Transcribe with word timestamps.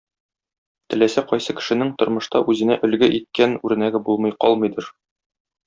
Теләсә 0.93 1.23
кайсы 1.31 1.55
кешенең 1.59 1.91
тормышта 1.99 2.43
үзенә 2.55 2.79
өлге 2.89 3.11
иткән 3.21 3.55
үрнәге 3.71 4.03
булмый 4.11 4.35
калмыйдыр. 4.47 4.93